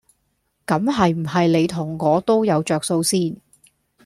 [0.65, 3.37] 咁係唔係你同我都有着數先？